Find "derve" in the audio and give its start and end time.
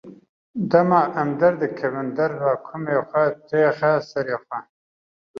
2.17-2.53